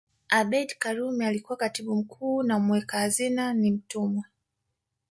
Abeid 0.29 0.75
Karume 0.79 1.25
alikuwa 1.27 1.57
Katibu 1.57 1.95
mkuu 1.95 2.43
na 2.43 2.59
muweka 2.59 2.97
hazina 2.99 3.53
ni 3.53 3.71
Mtumwa 3.71 4.25